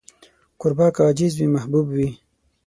[0.59, 2.09] کوربه که عاجز وي، محبوب وي.